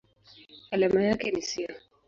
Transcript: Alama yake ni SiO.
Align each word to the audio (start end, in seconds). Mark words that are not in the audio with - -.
Alama 0.71 1.03
yake 1.03 1.31
ni 1.31 1.41
SiO. 1.41 1.75